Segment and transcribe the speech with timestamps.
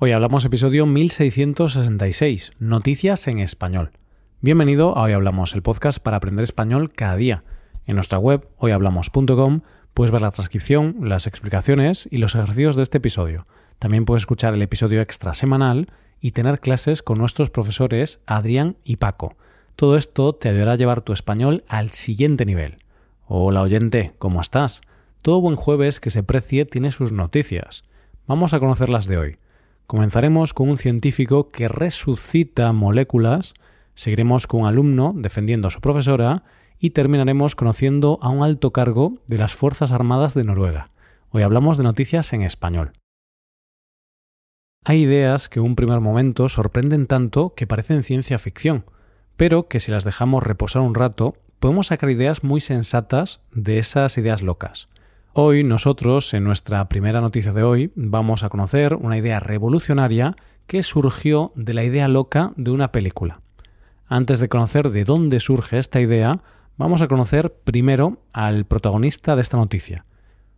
[0.00, 3.90] Hoy hablamos episodio 1666, Noticias en Español.
[4.40, 7.42] Bienvenido a Hoy Hablamos, el podcast para aprender español cada día.
[7.84, 9.62] En nuestra web, hoyhablamos.com,
[9.94, 13.44] puedes ver la transcripción, las explicaciones y los ejercicios de este episodio.
[13.80, 15.86] También puedes escuchar el episodio extra semanal
[16.20, 19.36] y tener clases con nuestros profesores Adrián y Paco.
[19.74, 22.76] Todo esto te ayudará a llevar tu español al siguiente nivel.
[23.26, 24.80] Hola oyente, ¿cómo estás?
[25.22, 27.82] Todo buen jueves que se precie tiene sus noticias.
[28.28, 29.36] Vamos a conocerlas de hoy.
[29.88, 33.54] Comenzaremos con un científico que resucita moléculas,
[33.94, 36.44] seguiremos con un alumno defendiendo a su profesora
[36.78, 40.88] y terminaremos conociendo a un alto cargo de las Fuerzas Armadas de Noruega.
[41.30, 42.92] Hoy hablamos de noticias en español.
[44.84, 48.84] Hay ideas que en un primer momento sorprenden tanto que parecen ciencia ficción,
[49.38, 54.18] pero que si las dejamos reposar un rato, podemos sacar ideas muy sensatas de esas
[54.18, 54.88] ideas locas.
[55.40, 60.34] Hoy nosotros, en nuestra primera noticia de hoy, vamos a conocer una idea revolucionaria
[60.66, 63.40] que surgió de la idea loca de una película.
[64.08, 66.40] Antes de conocer de dónde surge esta idea,
[66.76, 70.06] vamos a conocer primero al protagonista de esta noticia.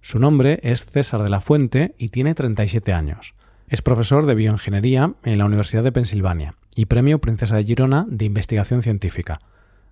[0.00, 3.34] Su nombre es César de la Fuente y tiene 37 años.
[3.66, 8.26] Es profesor de bioingeniería en la Universidad de Pensilvania y premio Princesa de Girona de
[8.26, 9.40] Investigación Científica.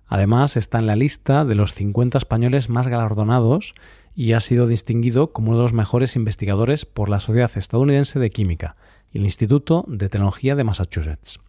[0.07, 3.73] Además, está en la lista de los 50 españoles más galardonados
[4.17, 8.31] y ha sido distinguido como uno de los mejores investigadores por la Sociedad Estadounidense de
[8.31, 8.75] Química
[9.11, 11.39] y el Instituto de Tecnología de Massachusetts.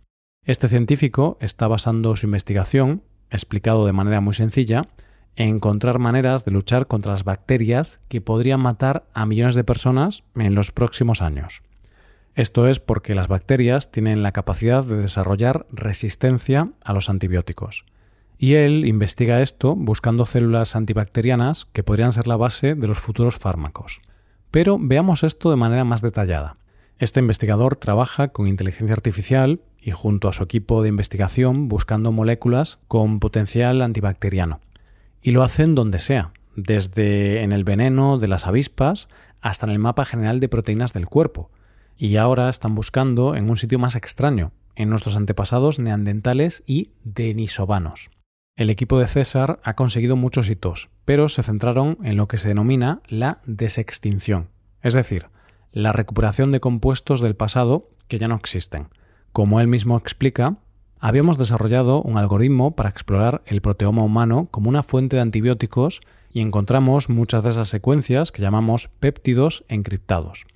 [0.44, 4.82] Este científico está basando su investigación, explicado de manera muy sencilla,
[5.34, 10.24] en encontrar maneras de luchar contra las bacterias que podrían matar a millones de personas
[10.34, 11.62] en los próximos años.
[12.34, 17.86] Esto es porque las bacterias tienen la capacidad de desarrollar resistencia a los antibióticos.
[18.38, 23.36] Y él investiga esto buscando células antibacterianas que podrían ser la base de los futuros
[23.38, 24.00] fármacos.
[24.52, 26.56] Pero veamos esto de manera más detallada.
[26.98, 32.78] Este investigador trabaja con inteligencia artificial y junto a su equipo de investigación buscando moléculas
[32.86, 34.60] con potencial antibacteriano.
[35.20, 39.08] Y lo hacen donde sea, desde en el veneno de las avispas
[39.40, 41.50] hasta en el mapa general de proteínas del cuerpo.
[41.96, 48.10] Y ahora están buscando en un sitio más extraño, en nuestros antepasados neandertales y denisovanos.
[48.58, 52.48] El equipo de César ha conseguido muchos hitos, pero se centraron en lo que se
[52.48, 54.48] denomina la desextinción,
[54.82, 55.26] es decir,
[55.70, 58.88] la recuperación de compuestos del pasado que ya no existen.
[59.30, 60.56] Como él mismo explica,
[60.98, 66.00] habíamos desarrollado un algoritmo para explorar el proteoma humano como una fuente de antibióticos
[66.32, 70.46] y encontramos muchas de esas secuencias que llamamos péptidos encriptados.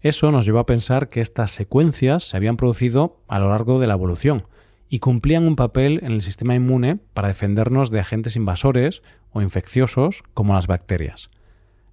[0.00, 3.88] Eso nos llevó a pensar que estas secuencias se habían producido a lo largo de
[3.88, 4.46] la evolución,
[4.92, 10.22] y cumplían un papel en el sistema inmune para defendernos de agentes invasores o infecciosos
[10.34, 11.30] como las bacterias.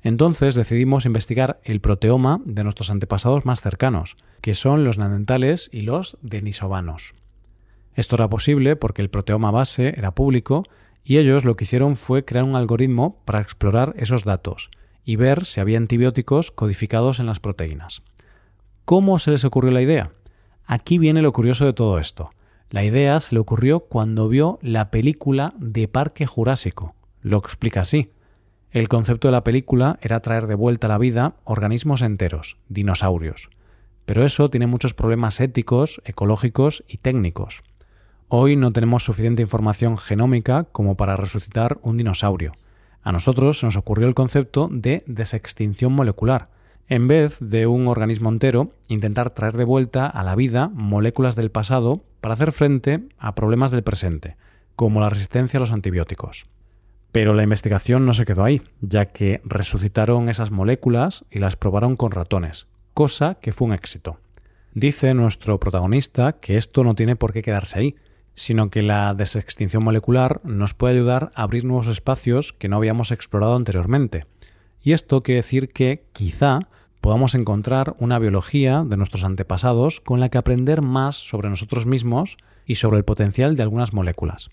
[0.01, 5.83] Entonces decidimos investigar el proteoma de nuestros antepasados más cercanos, que son los neandertales y
[5.83, 7.15] los denisovanos.
[7.93, 10.63] Esto era posible porque el proteoma base era público
[11.01, 14.69] y ellos lo que hicieron fue crear un algoritmo para explorar esos datos
[15.05, 18.01] y ver si había antibióticos codificados en las proteínas.
[18.83, 20.11] ¿Cómo se les ocurrió la idea?
[20.65, 22.31] Aquí viene lo curioso de todo esto.
[22.72, 26.94] La idea se le ocurrió cuando vio la película de Parque Jurásico.
[27.22, 28.12] Lo explica así.
[28.69, 33.50] El concepto de la película era traer de vuelta a la vida organismos enteros, dinosaurios.
[34.06, 37.62] Pero eso tiene muchos problemas éticos, ecológicos y técnicos.
[38.28, 42.53] Hoy no tenemos suficiente información genómica como para resucitar un dinosaurio.
[43.01, 46.50] A nosotros se nos ocurrió el concepto de desextinción molecular,
[46.88, 51.50] en vez de un organismo entero, intentar traer de vuelta a la vida moléculas del
[51.50, 54.38] pasado para hacer frente a problemas del presente,
[54.75, 56.44] como la resistencia a los antibióticos.
[57.12, 61.96] Pero la investigación no se quedó ahí, ya que resucitaron esas moléculas y las probaron
[61.96, 64.19] con ratones, cosa que fue un éxito.
[64.74, 67.96] Dice nuestro protagonista que esto no tiene por qué quedarse ahí,
[68.36, 73.12] sino que la desextinción molecular nos puede ayudar a abrir nuevos espacios que no habíamos
[73.12, 74.25] explorado anteriormente.
[74.81, 76.59] Y esto quiere decir que, quizá,
[77.01, 82.38] podamos encontrar una biología de nuestros antepasados con la que aprender más sobre nosotros mismos
[82.65, 84.50] y sobre el potencial de algunas moléculas.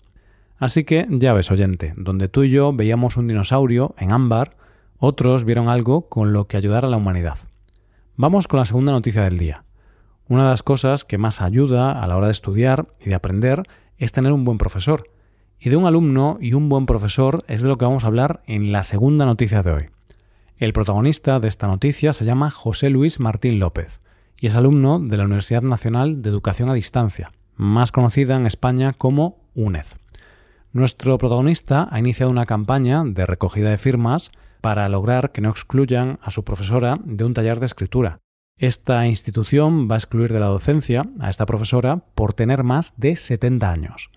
[0.57, 4.57] Así que ya ves, oyente, donde tú y yo veíamos un dinosaurio en ámbar,
[4.97, 7.37] otros vieron algo con lo que ayudar a la humanidad.
[8.15, 9.63] Vamos con la segunda noticia del día.
[10.27, 13.63] Una de las cosas que más ayuda a la hora de estudiar y de aprender
[13.97, 15.09] es tener un buen profesor.
[15.59, 18.41] Y de un alumno y un buen profesor es de lo que vamos a hablar
[18.47, 19.96] en la segunda noticia de hoy.
[20.59, 23.99] El protagonista de esta noticia se llama José Luis Martín López
[24.39, 28.93] y es alumno de la Universidad Nacional de Educación a Distancia, más conocida en España
[28.93, 29.85] como UNED.
[30.73, 36.17] Nuestro protagonista ha iniciado una campaña de recogida de firmas para lograr que no excluyan
[36.23, 38.17] a su profesora de un taller de escritura.
[38.57, 43.15] Esta institución va a excluir de la docencia a esta profesora por tener más de
[43.15, 44.09] 70 años.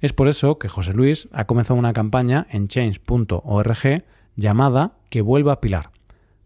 [0.00, 4.04] Es por eso que José Luis ha comenzado una campaña en change.org
[4.36, 5.90] llamada Que vuelva a Pilar.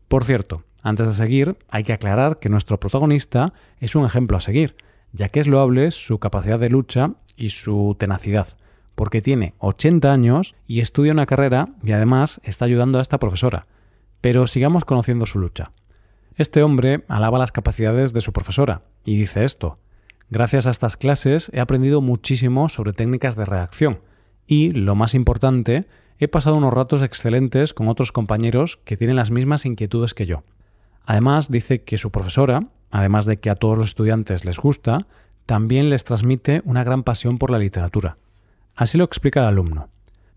[0.09, 4.41] Por cierto, antes de seguir, hay que aclarar que nuestro protagonista es un ejemplo a
[4.41, 4.77] seguir,
[5.13, 8.49] ya que es loable su capacidad de lucha y su tenacidad,
[8.95, 13.67] porque tiene 80 años y estudia una carrera y además está ayudando a esta profesora.
[14.21, 15.73] Pero sigamos conociendo su lucha.
[16.37, 19.79] Este hombre alaba las capacidades de su profesora y dice esto.
[20.31, 24.01] Gracias a estas clases he aprendido muchísimo sobre técnicas de reacción
[24.47, 25.87] y, lo más importante,
[26.21, 30.43] he pasado unos ratos excelentes con otros compañeros que tienen las mismas inquietudes que yo.
[31.05, 35.07] Además, dice que su profesora, además de que a todos los estudiantes les gusta,
[35.47, 38.19] también les transmite una gran pasión por la literatura.
[38.77, 39.89] Así lo explica el alumno.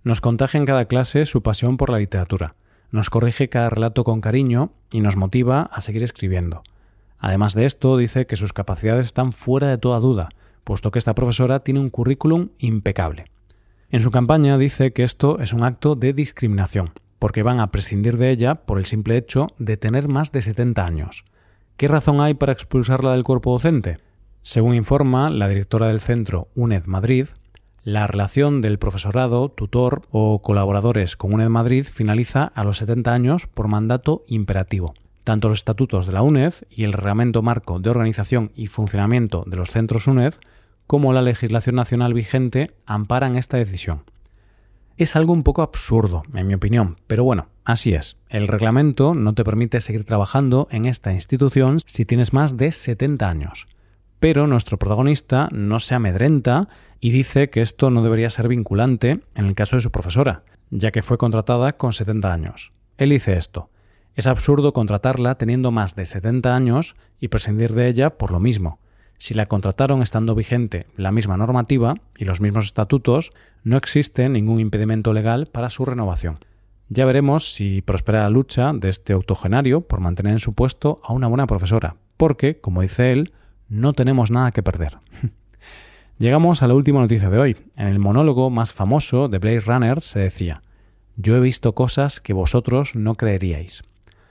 [0.03, 2.55] Nos contagia en cada clase su pasión por la literatura
[2.93, 6.61] nos corrige cada relato con cariño y nos motiva a seguir escribiendo.
[7.17, 10.29] Además de esto, dice que sus capacidades están fuera de toda duda,
[10.63, 13.25] puesto que esta profesora tiene un currículum impecable.
[13.93, 18.17] En su campaña dice que esto es un acto de discriminación, porque van a prescindir
[18.17, 21.25] de ella por el simple hecho de tener más de 70 años.
[21.77, 23.99] ¿Qué razón hay para expulsarla del cuerpo docente?
[24.41, 27.27] Según informa la directora del centro UNED Madrid,
[27.83, 33.45] la relación del profesorado, tutor o colaboradores con UNED Madrid finaliza a los 70 años
[33.45, 34.95] por mandato imperativo.
[35.23, 39.55] Tanto los estatutos de la UNED y el Reglamento Marco de Organización y Funcionamiento de
[39.55, 40.33] los Centros UNED
[40.87, 44.03] como la legislación nacional vigente amparan esta decisión.
[44.95, 48.17] Es algo un poco absurdo, en mi opinión, pero bueno, así es.
[48.29, 53.27] El reglamento no te permite seguir trabajando en esta institución si tienes más de 70
[53.27, 53.65] años.
[54.19, 56.69] Pero nuestro protagonista no se amedrenta
[56.99, 60.91] y dice que esto no debería ser vinculante en el caso de su profesora, ya
[60.91, 62.71] que fue contratada con 70 años.
[62.97, 63.69] Él dice esto.
[64.15, 68.79] Es absurdo contratarla teniendo más de 70 años y prescindir de ella por lo mismo.
[69.23, 73.29] Si la contrataron estando vigente la misma normativa y los mismos estatutos,
[73.63, 76.39] no existe ningún impedimento legal para su renovación.
[76.89, 81.13] Ya veremos si prospera la lucha de este octogenario por mantener en su puesto a
[81.13, 83.31] una buena profesora, porque, como dice él,
[83.69, 84.97] no tenemos nada que perder.
[86.19, 87.55] Llegamos a la última noticia de hoy.
[87.77, 90.63] En el monólogo más famoso de Blade Runner se decía,
[91.15, 93.83] yo he visto cosas que vosotros no creeríais.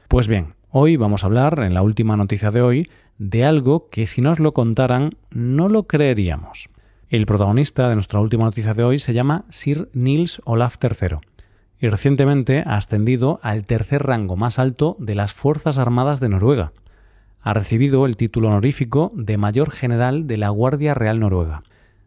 [0.09, 2.87] Pues bien, hoy vamos a hablar, en la última noticia de hoy,
[3.19, 6.69] de algo que si nos lo contaran no lo creeríamos.
[7.09, 11.19] El protagonista de nuestra última noticia de hoy se llama Sir Niels Olaf III
[11.81, 16.73] y recientemente ha ascendido al tercer rango más alto de las Fuerzas Armadas de Noruega
[17.43, 21.65] ha recibido el título honorífico de Mayor General de la Guardia Real Noruega.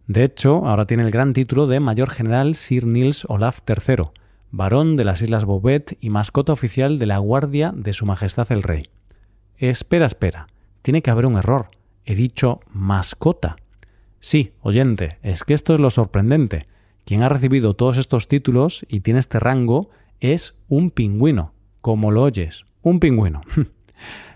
[0.07, 4.05] De hecho, ahora tiene el gran título de Mayor General Sir Nils Olaf III,
[4.51, 8.63] varón de las Islas Bouvet y mascota oficial de la Guardia de Su Majestad el
[8.63, 8.87] Rey.
[9.57, 10.47] Espera, espera,
[10.85, 11.65] tiene que haber un error.
[12.05, 13.55] He dicho mascota.
[14.19, 16.67] Sí, oyente, es que esto es lo sorprendente.
[17.05, 19.89] Quien ha recibido todos estos títulos y tiene este rango
[20.19, 23.41] es un pingüino, como lo oyes, un pingüino.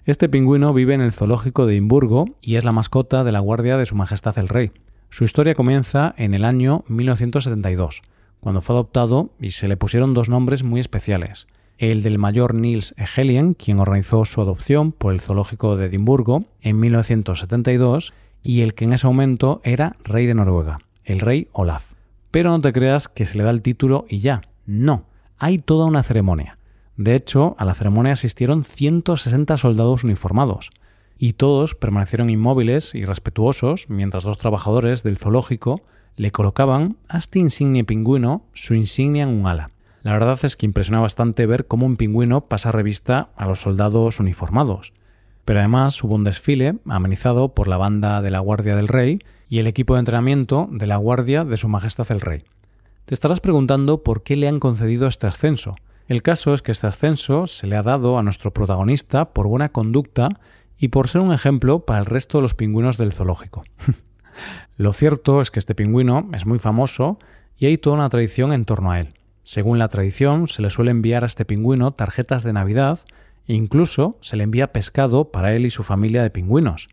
[0.05, 3.77] Este pingüino vive en el zoológico de Edimburgo y es la mascota de la guardia
[3.77, 4.71] de Su Majestad el Rey.
[5.11, 8.01] Su historia comienza en el año 1972,
[8.39, 11.45] cuando fue adoptado y se le pusieron dos nombres muy especiales.
[11.79, 16.77] El del mayor Niels Egelien, quien organizó su adopción por el zoológico de Edimburgo en
[16.77, 18.11] 1972,
[18.43, 21.93] y el que en ese momento era rey de Noruega, el rey Olaf.
[22.31, 24.41] Pero no te creas que se le da el título y ya.
[24.65, 25.05] No,
[25.37, 26.57] hay toda una ceremonia.
[26.97, 30.71] De hecho, a la ceremonia asistieron 160 soldados uniformados,
[31.17, 35.81] y todos permanecieron inmóviles y respetuosos mientras dos trabajadores del zoológico
[36.17, 39.69] le colocaban a este insigne pingüino su insignia en un ala.
[40.01, 44.19] La verdad es que impresiona bastante ver cómo un pingüino pasa revista a los soldados
[44.19, 44.93] uniformados.
[45.45, 49.59] Pero además hubo un desfile amenizado por la banda de la Guardia del Rey y
[49.59, 52.43] el equipo de entrenamiento de la Guardia de Su Majestad el Rey.
[53.05, 55.75] Te estarás preguntando por qué le han concedido este ascenso,
[56.09, 59.69] el caso es que este ascenso se le ha dado a nuestro protagonista por buena
[59.69, 60.29] conducta
[60.75, 63.61] y por ser un ejemplo para el resto de los pingüinos del zoológico.
[64.75, 67.19] Lo cierto es que este pingüino es muy famoso
[67.59, 69.13] y hay toda una tradición en torno a él.
[69.43, 72.99] Según la tradición, se le suele enviar a este pingüino tarjetas de Navidad
[73.47, 76.87] e incluso se le envía pescado para él y su familia de pingüinos.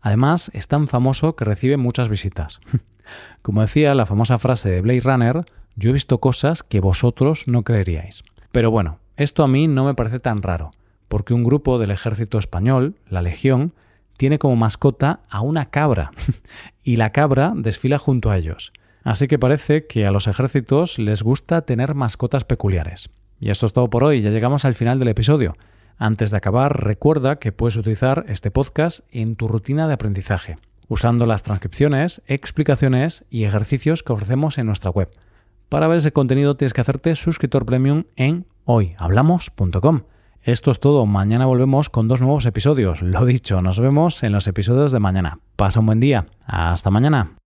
[0.00, 2.60] Además, es tan famoso que recibe muchas visitas.
[3.42, 5.44] Como decía la famosa frase de Blade Runner,
[5.76, 8.22] yo he visto cosas que vosotros no creeríais.
[8.50, 10.70] Pero bueno, esto a mí no me parece tan raro,
[11.08, 13.72] porque un grupo del ejército español, la Legión,
[14.16, 16.10] tiene como mascota a una cabra,
[16.82, 18.72] y la cabra desfila junto a ellos.
[19.04, 23.10] Así que parece que a los ejércitos les gusta tener mascotas peculiares.
[23.40, 25.56] Y esto es todo por hoy, ya llegamos al final del episodio.
[25.98, 31.26] Antes de acabar, recuerda que puedes utilizar este podcast en tu rutina de aprendizaje, usando
[31.26, 35.10] las transcripciones, explicaciones y ejercicios que ofrecemos en nuestra web.
[35.68, 40.02] Para ver ese contenido tienes que hacerte suscriptor premium en hoyhablamos.com.
[40.42, 43.00] Esto es todo, mañana volvemos con dos nuevos episodios.
[43.00, 45.38] Lo dicho, nos vemos en los episodios de mañana.
[45.56, 46.26] Pasa un buen día.
[46.46, 47.41] Hasta mañana.